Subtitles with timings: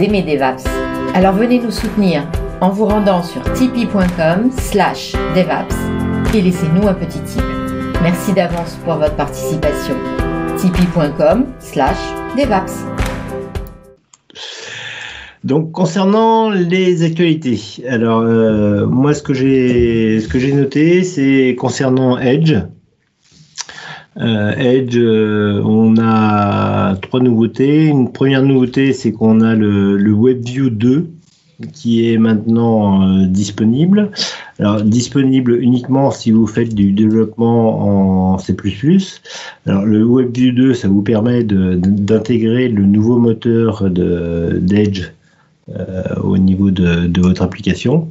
[0.00, 0.64] aimez DevApps.
[1.14, 2.22] Alors venez nous soutenir
[2.60, 5.76] en vous rendant sur tipeee.com slash DevApps
[6.34, 7.42] et laissez-nous un petit tip.
[8.02, 9.94] Merci d'avance pour votre participation.
[10.58, 11.98] tipeee.com slash
[12.36, 12.84] DevApps.
[15.44, 22.54] Donc concernant les actualités, alors euh, moi ce que j'ai noté c'est concernant Edge.
[24.18, 27.86] Euh, Edge, euh, on a trois nouveautés.
[27.86, 31.10] Une première nouveauté, c'est qu'on a le, WebView 2
[31.72, 34.10] qui est maintenant euh, disponible.
[34.58, 38.54] Alors disponible uniquement si vous faites du développement en C++.
[39.66, 45.12] Alors le WebView 2, ça vous permet d'intégrer le nouveau moteur d'Edge
[46.22, 48.08] au niveau de votre application.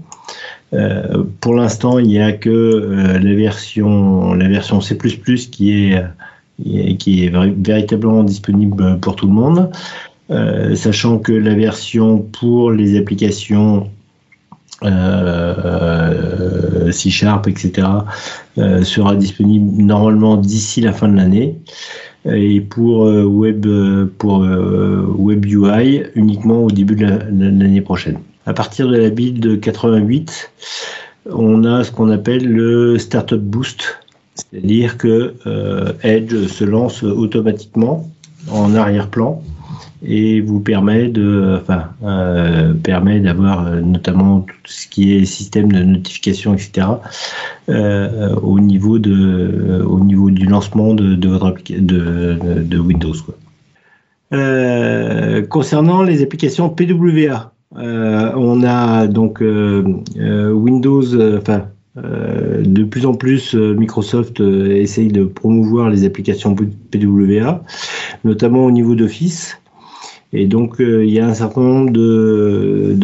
[0.74, 4.98] Euh, pour l'instant, il n'y a que euh, la version la C++
[5.52, 9.70] qui est véritablement disponible pour tout le monde.
[10.32, 13.90] Euh, sachant que la version pour les applications
[16.92, 17.88] C Sharp, etc.,
[18.58, 21.56] sera disponible normalement d'ici la fin de l'année.
[22.26, 23.66] Et pour Web
[24.18, 28.18] pour Web UI uniquement au début de l'année prochaine.
[28.46, 30.52] À partir de la build 88,
[31.32, 34.00] on a ce qu'on appelle le Startup Boost,
[34.36, 35.34] c'est-à-dire que
[36.04, 38.08] Edge se lance automatiquement
[38.52, 39.42] en arrière-plan
[40.04, 45.72] et vous permet de, enfin, euh, permet d'avoir euh, notamment tout ce qui est système
[45.72, 46.88] de notification, etc.
[47.70, 53.14] Euh, au niveau de, au niveau du lancement de, votre de, de, Windows.
[53.26, 53.36] Quoi.
[55.50, 61.68] concernant les applications PWA, on a donc Windows, enfin.
[61.96, 67.64] de plus en plus, Microsoft essaye de promouvoir les applications PWA,
[68.24, 69.58] notamment au niveau d'Office.
[70.36, 72.96] Et donc, euh, il y a un certain nombre de,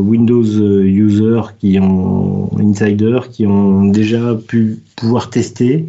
[0.00, 5.84] Windows users qui ont, insiders, qui ont déjà pu pouvoir tester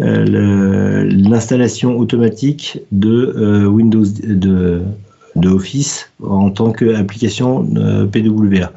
[0.00, 4.80] euh, l'installation automatique de euh, Windows de,
[5.36, 7.64] de Office en tant qu'application
[8.12, 8.72] PWA.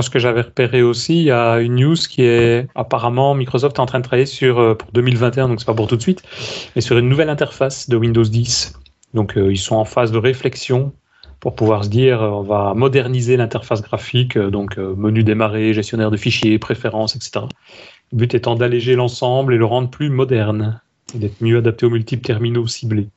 [0.00, 3.80] Ce que j'avais repéré aussi, il y a une news qui est apparemment Microsoft est
[3.80, 6.22] en train de travailler sur pour 2021, donc c'est pas pour tout de suite,
[6.76, 8.74] mais sur une nouvelle interface de Windows 10
[9.14, 10.92] donc euh, ils sont en phase de réflexion
[11.40, 16.10] pour pouvoir se dire euh, on va moderniser l'interface graphique, euh, donc menu démarrer, gestionnaire
[16.10, 17.46] de fichiers, préférences, etc.
[18.12, 20.80] Le but étant d'alléger l'ensemble et le rendre plus moderne
[21.14, 23.08] et d'être mieux adapté aux multiples terminaux ciblés.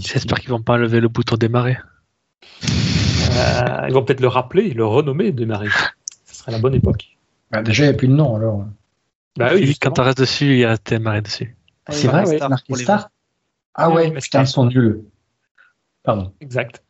[0.00, 1.76] J'espère qu'ils vont pas enlever le bouton démarrer.
[3.90, 5.68] Ils vont peut-être le rappeler, le renommer démarrer.
[6.24, 7.16] Ce serait la bonne époque.
[7.50, 8.66] Bah, déjà, il n'y a plus de nom alors.
[9.36, 11.56] Bah oui, quand on reste dessus, il y a démarrer dessus.
[11.88, 13.10] C'est vrai, c'est marqué Star.
[13.74, 15.04] Ah ouais, putain, ils sont nuls.
[16.02, 16.32] Pardon.
[16.40, 16.82] Exact.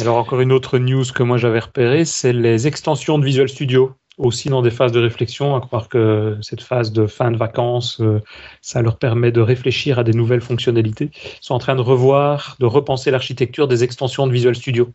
[0.00, 3.94] alors encore une autre news que moi j'avais repérée, c'est les extensions de Visual Studio,
[4.22, 8.00] aussi dans des phases de réflexion, à croire que cette phase de fin de vacances,
[8.00, 8.20] euh,
[8.60, 11.10] ça leur permet de réfléchir à des nouvelles fonctionnalités.
[11.12, 14.92] Ils sont en train de revoir, de repenser l'architecture des extensions de Visual Studio.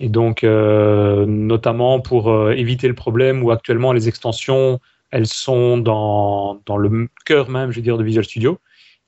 [0.00, 4.80] Et donc, euh, notamment pour euh, éviter le problème où actuellement les extensions,
[5.10, 8.58] elles sont dans, dans le cœur même, je veux dire, de Visual Studio.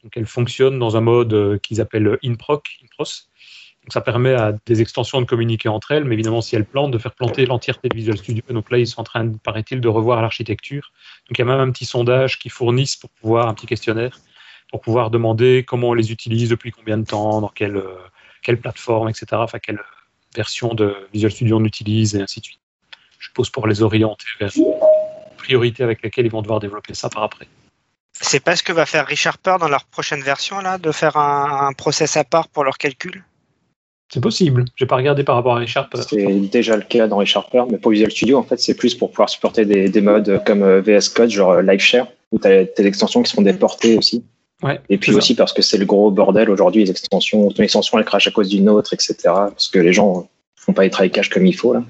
[0.05, 3.29] Donc elle fonctionne dans un mode qu'ils appellent InProc, InPros.
[3.85, 6.91] Donc ça permet à des extensions de communiquer entre elles, mais évidemment si elles plantent,
[6.91, 8.43] de faire planter l'entièreté de Visual Studio.
[8.49, 10.91] Donc là, ils sont en train, paraît-il, de revoir l'architecture.
[11.29, 14.19] Donc il y a même un petit sondage qu'ils fournissent pour pouvoir, un petit questionnaire,
[14.71, 17.83] pour pouvoir demander comment on les utilise, depuis combien de temps, dans quelle,
[18.61, 19.27] plateforme, etc.
[19.33, 19.81] Enfin, quelle
[20.35, 22.61] version de Visual Studio on utilise, et ainsi de suite.
[23.19, 24.65] Je pose pour les orienter vers les
[25.37, 27.47] priorités avec lesquelles ils vont devoir développer ça par après.
[28.21, 31.73] C'est pas ce que va faire ReSharper dans leur prochaine version, là, de faire un,
[31.75, 33.25] process à part pour leur calcul?
[34.13, 34.65] C'est possible.
[34.77, 35.99] J'ai pas regardé par rapport à ReSharper.
[36.09, 39.11] C'est déjà le cas dans ReSharper, mais pour Visual Studio, en fait, c'est plus pour
[39.11, 42.87] pouvoir supporter des, modes comme euh, VS Code, genre euh, LiveShare, où tu as des
[42.87, 44.25] extensions qui sont déportées aussi.
[44.63, 47.99] Ouais, et puis aussi parce que c'est le gros bordel aujourd'hui, les extensions, ton extension
[47.99, 49.17] elle crache à cause d'une autre, etc.
[49.25, 51.83] Parce que les gens font pas les try cache comme il faut là.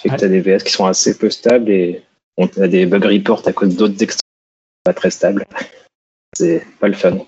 [0.00, 2.02] Fait que tu as des VS qui sont assez peu stables et
[2.36, 4.22] on a des bug reports à cause d'autres extensions
[4.84, 5.44] pas très stable.
[6.34, 7.18] C'est pas le fun.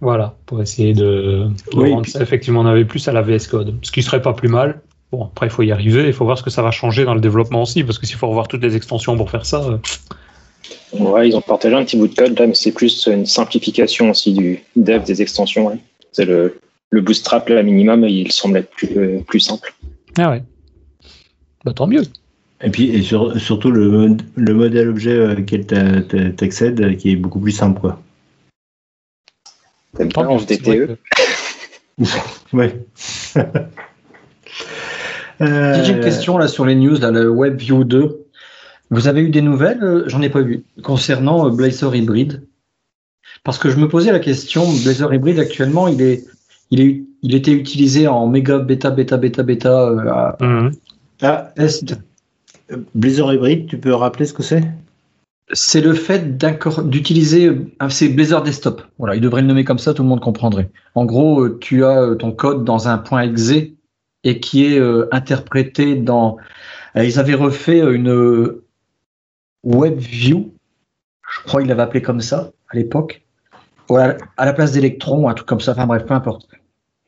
[0.00, 3.92] Voilà, pour essayer de, rendre ça, effectivement, on avait plus à la VS Code, ce
[3.92, 4.80] qui serait pas plus mal.
[5.12, 7.14] Bon, après, il faut y arriver, il faut voir ce que ça va changer dans
[7.14, 9.62] le développement aussi, parce que s'il faut revoir toutes les extensions pour faire ça.
[9.62, 13.26] Euh, ouais, ils ont partagé un petit bout de code là, mais c'est plus une
[13.26, 15.78] simplification aussi du dev des extensions.
[16.12, 19.74] C'est le, le bootstrap là, minimum, il semble être plus, euh, plus simple.
[20.16, 20.42] Ah ouais.
[21.64, 22.04] Bah, tant mieux.
[22.62, 27.52] Et puis et surtout le, le modèle objet auquel tu accèdes qui est beaucoup plus
[27.52, 27.80] simple.
[27.80, 28.00] quoi.
[29.96, 30.96] T'aimes en VTE.
[35.40, 38.26] J'ai une question là sur les news, là, le WebView 2.
[38.90, 40.04] Vous avez eu des nouvelles?
[40.06, 42.42] J'en ai pas vu concernant Blazor Hybrid.
[43.44, 46.24] Parce que je me posais la question, Blazor Hybrid actuellement, il est,
[46.70, 50.72] il est, il était utilisé en méga bêta bêta bêta bêta à, mhm.
[51.22, 51.94] ah, est.
[52.94, 54.62] Blazor Hybrid, tu peux rappeler ce que c'est?
[55.52, 57.50] C'est le fait d'utiliser,
[57.88, 58.82] c'est Blazor Desktop.
[58.98, 60.70] Voilà, il devrait le nommer comme ça, tout le monde comprendrait.
[60.94, 63.52] En gros, tu as ton code dans un point exe
[64.22, 64.80] et qui est
[65.12, 66.36] interprété dans.
[66.94, 68.60] Ils avaient refait une
[69.64, 70.54] WebView,
[71.28, 73.22] je crois qu'ils l'avaient appelé comme ça à l'époque,
[73.88, 76.48] à la place d'Electron, un truc comme ça, enfin bref, peu importe.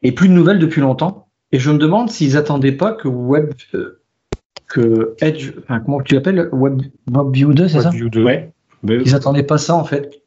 [0.02, 1.28] Et plus de nouvelles depuis longtemps.
[1.52, 4.01] Et je me demande s'ils attendaient pas que Web, euh,
[4.72, 8.22] que Edge, enfin comment tu l'appelles, Web, WebView 2, c'est ça 2.
[8.22, 8.50] Ouais.
[8.88, 10.22] Ils attendaient pas ça en fait.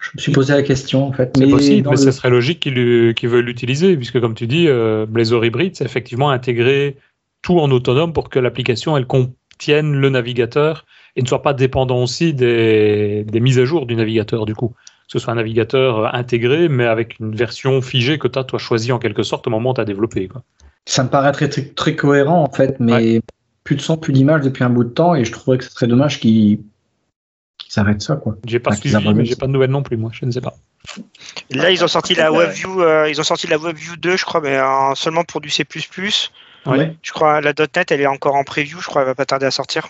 [0.00, 1.30] Je me suis posé la question en fait.
[1.36, 5.44] C'est possible, mais ce serait logique qu'ils veulent l'utiliser, puisque comme tu dis, euh, Blazor
[5.44, 6.96] Hybrid, c'est effectivement intégrer
[7.42, 10.84] tout en autonome pour que l'application elle contienne le navigateur
[11.16, 14.74] et ne soit pas dépendant aussi des, des mises à jour du navigateur du coup
[15.10, 18.44] que ce soit un navigateur euh, intégré, mais avec une version figée que tu as
[18.44, 20.28] toi choisi en quelque sorte au moment où tu as développé.
[20.28, 20.44] Quoi.
[20.86, 23.20] Ça me paraît très, très, cohérent en fait, mais
[23.70, 25.70] plus de son, plus d'image depuis un bout de temps, et je trouverais que c'est
[25.70, 26.58] très dommage qu'ils
[27.68, 28.16] s'arrêtent ça.
[28.16, 28.34] Quoi.
[28.44, 30.54] J'ai pas suivi, mais j'ai pas de nouvelles non plus, moi, je ne sais pas.
[31.52, 34.40] Là, ils ont sorti la WebView, euh, ils ont sorti la WebView 2, je crois,
[34.40, 35.64] mais euh, seulement pour du C++.
[36.66, 36.96] Ouais.
[37.00, 39.46] Je crois la .NET, elle est encore en preview, je crois, elle va pas tarder
[39.46, 39.86] à sortir.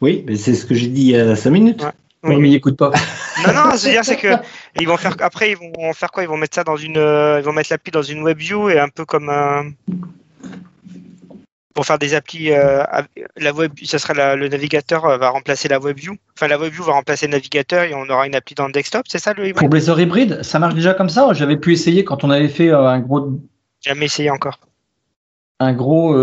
[0.00, 1.84] Oui, mais c'est ce que j'ai dit il y a 5 minutes.
[2.22, 2.90] Oui, mais ils n'écoutent pas.
[3.46, 4.28] Non, non, cest dire c'est que
[4.80, 6.22] ils vont faire après ils vont faire quoi?
[6.22, 8.78] Ils vont mettre ça dans une, euh, ils vont mettre l'appli dans une WebView et
[8.78, 9.72] un peu comme un
[11.74, 12.52] pour faire des applis.
[12.52, 12.82] Euh,
[13.36, 16.14] la web, ça sera le navigateur euh, va remplacer la WebView.
[16.36, 19.06] Enfin, la WebView va remplacer le navigateur et on aura une appli dans le desktop.
[19.08, 19.58] C'est ça le hybride?
[19.58, 21.28] Pour Blazor hybride, ça marche déjà comme ça.
[21.32, 23.40] J'avais pu essayer quand on avait fait un gros.
[23.80, 24.58] Jamais essayé encore.
[25.58, 26.14] Un gros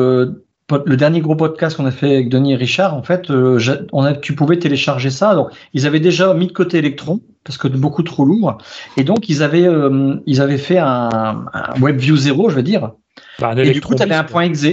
[0.86, 4.04] le dernier gros podcast qu'on a fait avec Denis et Richard, en fait, euh, on
[4.04, 5.34] a, tu pouvais télécharger ça.
[5.34, 8.58] Donc, ils avaient déjà mis de côté Electron parce que beaucoup trop lourd,
[8.98, 11.46] et donc ils avaient, euh, ils avaient fait un,
[11.80, 12.92] WebView 0, je veux dire.
[13.40, 14.66] Bah, et du coup, tu avais un point exe.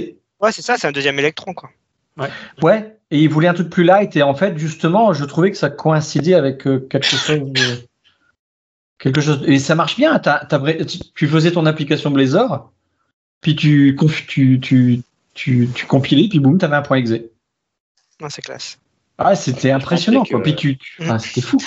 [0.44, 1.70] Ouais, c'est ça, c'est un deuxième Electron, quoi.
[2.16, 2.28] Ouais.
[2.62, 2.96] ouais.
[3.10, 5.70] et ils voulaient un truc plus light, et en fait, justement, je trouvais que ça
[5.70, 7.52] coïncidait avec euh, quelque chose.
[8.98, 9.42] quelque chose.
[9.46, 10.20] Et ça marche bien.
[11.14, 12.72] tu faisais ton application Blazor,
[13.40, 13.96] puis tu,
[14.28, 15.02] tu, tu
[15.34, 17.10] tu, tu compilais, puis boum, t'avais un point exe.
[18.20, 18.78] Non, c'est classe.
[19.18, 20.42] Ah, c'était impressionnant, quoi.
[20.42, 21.18] Puis tu, mm.
[21.18, 21.58] c'était fou.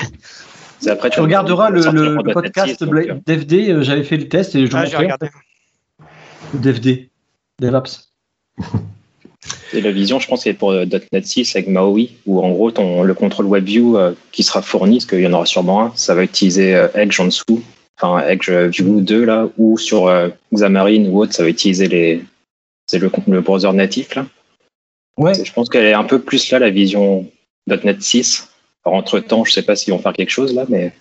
[0.88, 4.84] Après, tu, regarderas le, le, podcast DFD, euh, j'avais fait le test et je ah,
[4.84, 5.30] regardé.
[6.54, 7.10] DFD,
[7.60, 8.14] DevApps.
[9.74, 12.72] Et la vision, je pense, c'est pour euh, .NET 6 avec Maui, où en gros,
[12.72, 15.92] ton, le contrôle WebView euh, qui sera fourni, parce qu'il y en aura sûrement un,
[15.96, 17.62] ça va utiliser Edge en dessous,
[17.98, 20.12] enfin Edge View 2 là, ou sur
[20.54, 22.24] Xamarin ou autre, ça va utiliser les,
[22.88, 24.26] c'est le, le browser natif là.
[25.18, 25.34] Ouais.
[25.34, 27.26] Je pense qu'elle est un peu plus là la vision
[27.68, 28.50] .NET 6.
[28.86, 30.94] Alors, entre temps, je sais pas s'ils vont faire quelque chose là, mais.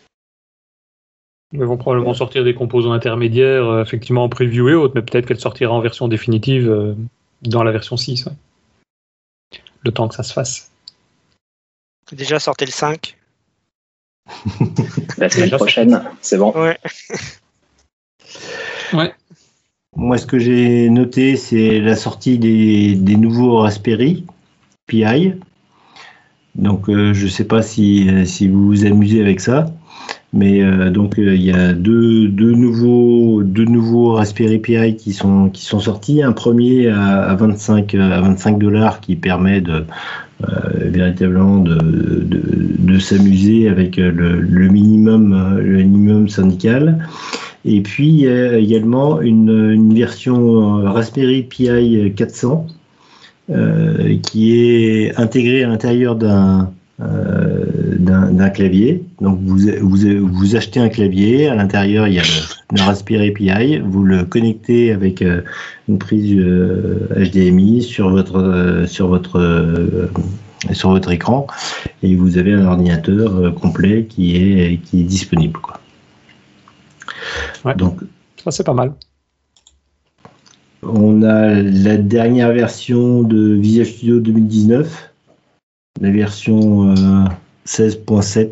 [1.52, 5.26] Ils vont probablement sortir des composants intermédiaires, euh, effectivement en preview et autres, mais peut-être
[5.26, 6.94] qu'elle sortira en version définitive euh,
[7.42, 8.28] dans la version 6.
[9.84, 10.70] Le temps que ça se fasse.
[12.12, 13.16] Déjà sortez le 5.
[15.18, 16.52] la semaine prochaine, c'est bon.
[16.52, 16.78] Ouais.
[18.92, 19.14] ouais.
[19.96, 24.26] Moi, ce que j'ai noté, c'est la sortie des, nouveaux Raspberry
[24.86, 25.32] Pi.
[26.54, 29.66] Donc, euh, je ne sais pas si, si, vous vous amusez avec ça.
[30.32, 35.12] Mais euh, donc, euh, il y a deux, deux, nouveaux, deux nouveaux Raspberry Pi qui
[35.12, 36.22] sont, qui sont sortis.
[36.22, 39.84] Un premier à, 25, à 25 dollars qui permet de,
[40.76, 41.78] véritablement de,
[42.28, 46.98] de, s'amuser avec le, le, minimum, le minimum syndical.
[47.66, 51.68] Et puis il y a également une, version euh, Raspberry Pi
[52.14, 52.66] 400
[53.50, 56.64] euh, qui est intégrée à l'intérieur d'un euh,
[56.98, 59.04] d'un clavier.
[59.20, 63.78] Donc vous, vous, vous, achetez un clavier, à l'intérieur il y a le, Raspberry Pi,
[63.78, 65.22] vous le connectez avec
[65.88, 70.08] une prise HDMI sur votre sur votre
[70.72, 71.46] sur votre écran
[72.02, 75.80] et vous avez un ordinateur complet qui est qui est disponible quoi.
[77.74, 78.00] Donc,
[78.42, 78.92] ça c'est pas mal.
[80.82, 85.10] On a la dernière version de Visual Studio 2019,
[86.00, 86.94] la version
[87.66, 88.38] 16.7.
[88.38, 88.50] Euh,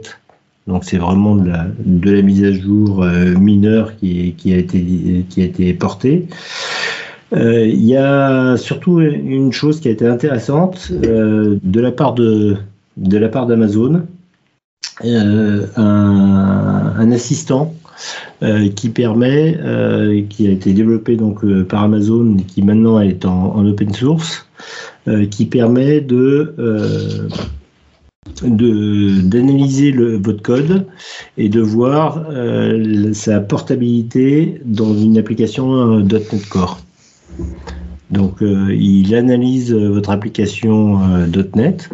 [0.67, 4.59] Donc c'est vraiment de la, de la, mise à jour euh, mineure qui, qui, a
[4.59, 6.27] été, qui a été portée.
[7.33, 12.57] Euh, il y a surtout une chose qui a été intéressante de la part de,
[12.97, 14.03] de la part d'Amazon,
[15.03, 17.75] un, un, assistant
[18.77, 19.59] qui permet,
[20.29, 24.47] qui a été développé donc par Amazon, qui maintenant est en, open source,
[25.31, 26.55] qui permet de
[28.43, 30.87] d'analyser votre code
[31.37, 32.27] et de voir
[33.13, 36.81] sa portabilité dans une application .NET Core.
[38.11, 41.01] Donc, il analyse votre application
[41.55, 41.91] .NET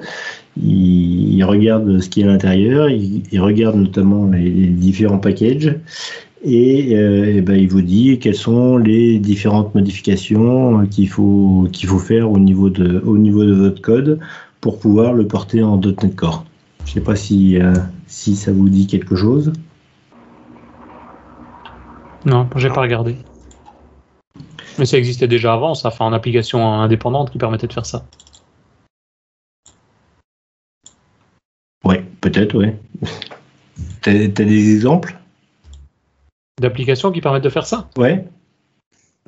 [0.57, 5.75] il, regarde ce qui est à l'intérieur, il, regarde notamment les, différents packages
[6.43, 11.99] et, euh, ben, il vous dit quelles sont les différentes modifications qu'il faut, qu'il faut
[11.99, 14.19] faire au niveau, de, au niveau de votre code
[14.61, 16.45] pour pouvoir le porter en .NET Core.
[16.85, 17.75] Je ne sais pas si, euh,
[18.07, 19.53] si ça vous dit quelque chose.
[22.25, 23.17] Non, j'ai pas regardé.
[24.79, 28.05] Mais ça existait déjà avant, ça fait en application indépendante qui permettait de faire ça.
[32.21, 32.67] Peut-être, oui.
[34.03, 35.17] T'as as des exemples?
[36.61, 38.25] D'applications qui permettent de faire ça Ouais.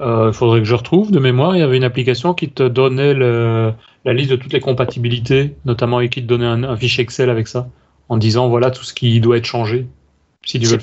[0.00, 1.56] Euh, il faudrait que je retrouve de mémoire.
[1.56, 6.00] Il y avait une application qui te donnait la liste de toutes les compatibilités, notamment
[6.00, 7.68] et qui te donnait un, fichier Excel avec ça,
[8.08, 9.86] en disant voilà tout ce qui doit être changé.
[10.44, 10.78] Si tu veux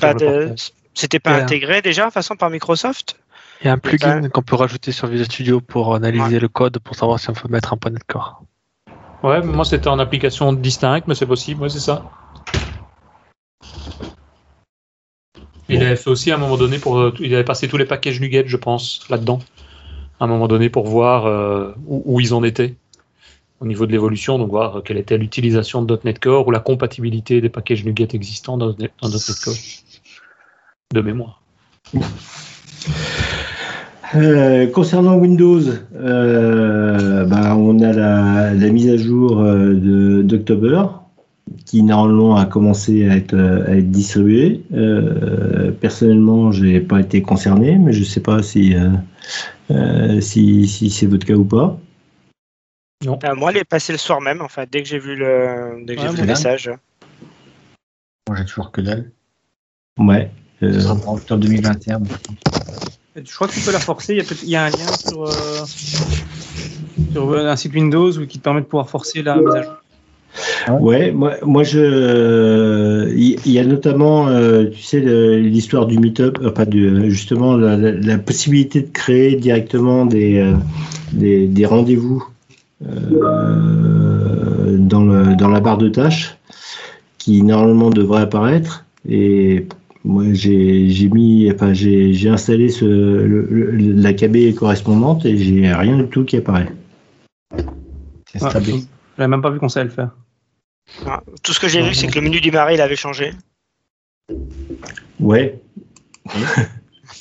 [0.93, 3.19] C'était pas intégré déjà, de façon par Microsoft?
[3.61, 6.79] Il y a un plugin qu'on peut rajouter sur Visual Studio pour analyser le code
[6.79, 8.43] pour savoir si on peut mettre un point de corps.
[9.21, 12.09] Ouais, moi c'était en application distincte, mais c'est possible, ouais, c'est ça.
[15.69, 16.97] Il avait fait aussi à un moment donné pour.
[16.97, 19.39] Euh, il avait passé tous les packages Nuget, je pense, là-dedans.
[20.19, 22.75] À un moment donné pour voir euh, où, ils en étaient
[23.61, 27.41] au niveau de l'évolution, donc voir quelle était l'utilisation de .NET Core ou la compatibilité
[27.41, 29.55] des packages Nuget existants dans, dans .NET Core.
[30.93, 31.41] De mémoire.
[34.15, 35.61] Euh, concernant Windows,
[35.95, 40.98] euh, bah, on a la, mise à jour euh, d'octobre
[41.65, 44.61] qui normalement a commencé à être, à être distribuée.
[45.79, 48.75] personnellement, j'ai pas été concerné, mais je sais pas si,
[50.21, 51.79] si, si c'est votre cas ou pas.
[53.05, 53.17] Non.
[53.35, 55.95] moi, elle est passée le soir même, en fait, dès que j'ai vu le, dès
[55.95, 56.69] que j'ai vu le message.
[58.27, 59.11] Moi, j'ai toujours que dalle.
[59.97, 60.29] Ouais.
[60.61, 62.01] Ce sera octobre 2021.
[63.15, 64.21] Je crois que tu peux la forcer.
[64.43, 68.65] Il y a, un lien sur, euh, sur, un site Windows qui te permet de
[68.65, 69.73] pouvoir forcer la mise à jour.
[70.67, 76.65] Ouais, moi, moi je, il y, a notamment, euh, tu sais, l'histoire du meetup, pas
[76.65, 80.53] de, justement la, possibilité de créer directement des, euh,
[81.13, 82.25] des, des rendez-vous
[82.81, 86.37] dans, le, dans la barre de tâches
[87.17, 89.65] qui normalement devrait apparaître et
[90.05, 96.23] moi, j'ai mis, enfin, j'ai installé ce, la KB correspondante et j'ai rien du tout
[96.23, 96.69] qui apparaît.
[98.31, 98.49] C'est ah.
[99.17, 100.11] J'avais même pas vu qu'on savait le faire.
[101.05, 103.31] Ah, tout ce que j'ai vu, c'est que le menu du mari, il avait changé.
[105.19, 105.59] Ouais.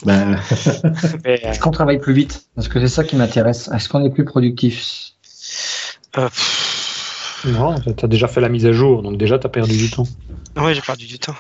[0.05, 0.37] bah...
[1.25, 2.47] Est-ce qu'on travaille plus vite?
[2.55, 3.71] Parce que c'est ça qui m'intéresse.
[3.75, 5.13] Est-ce qu'on est plus productif?
[6.17, 6.29] Euh,
[7.47, 9.91] Non, tu as déjà fait la mise à jour, donc déjà tu as perdu du
[9.91, 10.07] temps.
[10.57, 11.37] Oui, j'ai perdu du temps.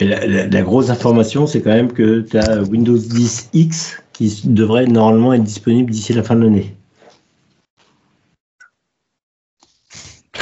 [0.00, 0.06] Mais
[0.48, 5.32] la, grosse information, c'est quand même que tu as Windows 10 X qui devrait normalement
[5.32, 6.75] être disponible d'ici la fin de l'année.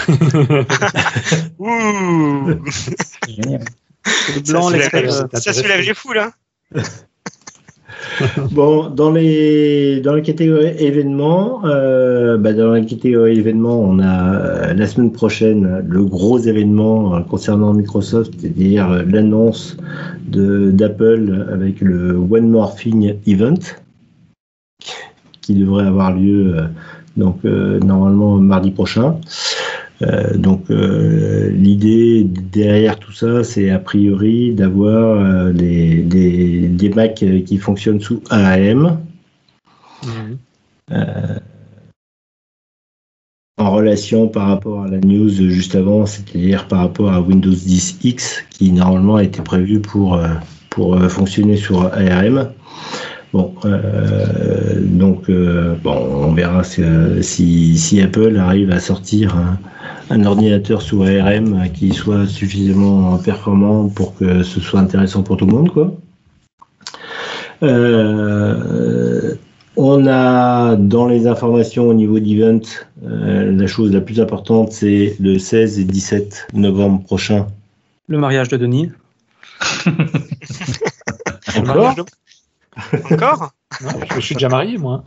[1.59, 2.61] Ouh
[4.47, 4.71] blanc,
[5.33, 6.33] ça, soulève, les fous là.
[8.53, 14.35] bon, dans les dans la catégorie événements, euh, bah, dans la catégorie événements, on a
[14.35, 19.77] euh, la semaine prochaine le gros événement euh, concernant Microsoft, c'est-à-dire l'annonce
[20.27, 23.61] d'Apple avec le One More Thing Event
[25.41, 26.57] qui devrait avoir lieu
[27.17, 29.21] donc normalement mardi prochain.
[30.03, 36.89] Euh, donc euh, l'idée derrière tout ça, c'est a priori d'avoir euh, des, des, des,
[36.91, 38.99] Macs qui fonctionnent sous ARM.
[40.05, 40.37] Mhm.
[43.57, 48.01] en relation par rapport à la news juste avant, c'est-à-dire par rapport à Windows 10
[48.03, 50.21] X qui normalement a été prévu pour,
[50.69, 52.51] pour fonctionner sur ARM.
[53.33, 53.55] Bon,
[54.83, 55.31] donc
[55.83, 59.35] bon, on verra si, si, Apple arrive à sortir
[60.11, 65.47] un ordinateur sous ARM qui soit suffisamment performant pour que ce soit intéressant pour tout
[65.47, 65.71] le monde.
[65.71, 65.95] Quoi.
[67.63, 69.35] Euh,
[69.77, 72.61] on a dans les informations au niveau d'event,
[73.05, 77.47] euh, la chose la plus importante, c'est le 16 et 17 novembre prochain.
[78.07, 78.91] Le mariage de Denis.
[81.57, 81.97] Encore
[83.11, 83.53] Encore?
[84.17, 85.05] Je suis déjà marié, moi.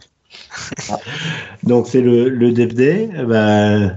[1.64, 3.10] Donc c'est le, le Dev Day.
[3.16, 3.90] Euh,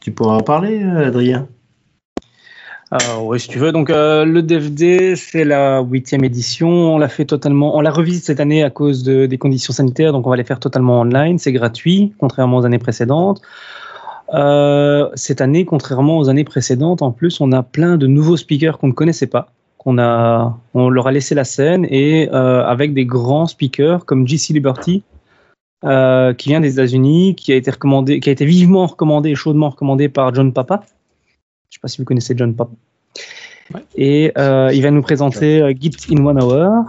[0.00, 1.48] tu pourras en parler, Adrien?
[2.92, 3.70] Euh, oui, si tu veux.
[3.70, 6.68] Donc, euh, le DVD, c'est la huitième édition.
[6.68, 10.12] On l'a fait totalement, on l'a revisite cette année à cause de, des conditions sanitaires.
[10.12, 11.38] Donc, on va les faire totalement online.
[11.38, 13.40] C'est gratuit, contrairement aux années précédentes.
[14.34, 18.78] Euh, cette année, contrairement aux années précédentes, en plus, on a plein de nouveaux speakers
[18.78, 19.52] qu'on ne connaissait pas.
[19.78, 19.96] Qu'on
[20.74, 25.02] on leur a laissé la scène et euh, avec des grands speakers comme JC Liberty,
[25.84, 29.70] euh, qui vient des États-Unis, qui a été recommandé, qui a été vivement recommandé, chaudement
[29.70, 30.82] recommandé par John Papa.
[31.70, 32.70] Je sais pas si vous connaissez John Pop.
[33.94, 36.84] Et euh, il va nous présenter euh, Git in one hour.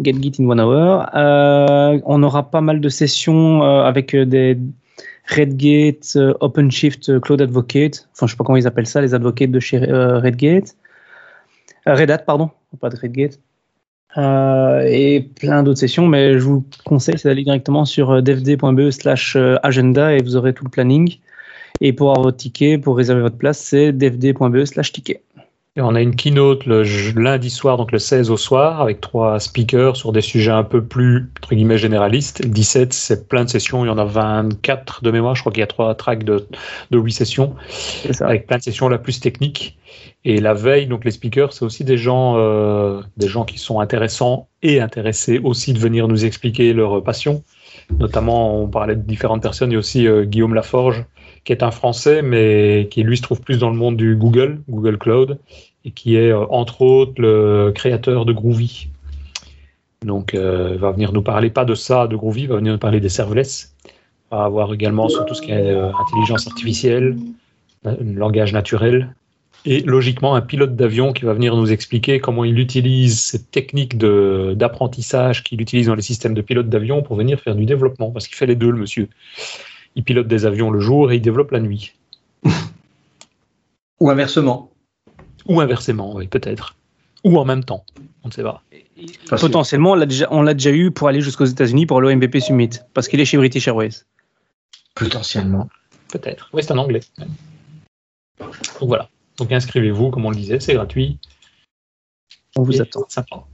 [0.00, 1.06] Get Git in one hour.
[1.14, 4.58] Euh, on aura pas mal de sessions avec des
[5.26, 8.08] Redgate, OpenShift, Cloud Advocate.
[8.12, 10.76] Enfin, je sais pas comment ils appellent ça, les advocates de chez Redgate.
[11.86, 13.38] Red Hat, pardon, pas de Redgate.
[14.16, 20.22] Et plein d'autres sessions, mais je vous conseille d'aller directement sur devd.be slash agenda et
[20.22, 21.18] vous aurez tout le planning.
[21.80, 25.22] Et pour avoir votre ticket, pour réserver votre place, c'est dfd.be slash ticket.
[25.76, 29.38] Et on a une keynote le lundi soir, donc le 16 au soir, avec trois
[29.38, 32.44] speakers sur des sujets un peu plus, entre guillemets, généralistes.
[32.44, 33.84] 17, c'est plein de sessions.
[33.84, 35.36] Il y en a 24 de mémoire.
[35.36, 36.48] Je crois qu'il y a trois tracks de,
[36.90, 37.54] de 8 sessions.
[38.18, 39.78] Avec plein de sessions la plus technique.
[40.24, 43.78] Et la veille, donc les speakers, c'est aussi des gens, euh, des gens qui sont
[43.78, 47.44] intéressants et intéressés aussi de venir nous expliquer leur passion.
[47.98, 49.70] Notamment, on parlait de différentes personnes.
[49.70, 51.04] Il y a aussi euh, Guillaume Laforge,
[51.44, 54.60] qui est un Français, mais qui lui se trouve plus dans le monde du Google,
[54.68, 55.38] Google Cloud,
[55.84, 58.88] et qui est euh, entre autres le créateur de Groovy.
[60.04, 63.00] Donc, euh, va venir nous parler pas de ça, de Groovy, va venir nous parler
[63.00, 63.74] des serverless.
[64.30, 67.16] On va avoir également sur tout ce qui est euh, intelligence artificielle,
[67.84, 69.14] langage naturel,
[69.66, 73.98] et logiquement un pilote d'avion qui va venir nous expliquer comment il utilise cette technique
[73.98, 78.26] d'apprentissage qu'il utilise dans les systèmes de pilote d'avion pour venir faire du développement, parce
[78.26, 79.08] qu'il fait les deux, le monsieur
[79.96, 81.94] il pilote des avions le jour et il développe la nuit.
[84.00, 84.70] Ou inversement.
[85.46, 86.76] Ou inversement, oui, peut-être.
[87.24, 87.84] Ou en même temps,
[88.24, 88.62] on ne sait pas.
[89.28, 93.24] Potentiellement, on l'a déjà, eu pour aller jusqu'aux États-Unis pour l'OMBP Summit, parce qu'il est
[93.24, 94.04] chez British Airways.
[94.94, 95.68] Potentiellement.
[96.08, 96.48] Peut-être.
[96.52, 97.00] Oui, c'est en anglais.
[98.38, 99.08] Donc voilà.
[99.36, 101.18] Donc inscrivez-vous, comme on le disait, c'est gratuit.
[102.56, 103.04] On vous attend.
[103.08, 103.44] Sympa.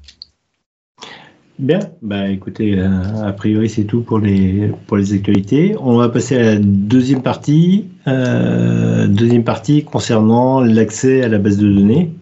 [1.58, 5.74] Bien, bah écoutez, euh, a priori c'est tout pour les pour les actualités.
[5.80, 11.56] On va passer à la deuxième partie, euh, deuxième partie concernant l'accès à la base
[11.56, 12.12] de données.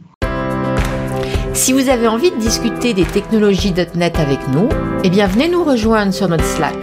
[1.53, 4.69] Si vous avez envie de discuter des technologies .NET avec nous,
[5.03, 6.79] eh bien venez nous rejoindre sur notre Slack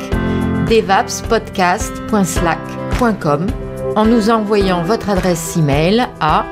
[0.69, 3.47] devapspodcast.slack.com
[3.95, 6.45] en nous envoyant votre adresse email à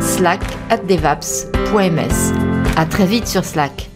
[0.00, 2.32] slack@devaps.ms.
[2.76, 3.91] À très vite sur Slack.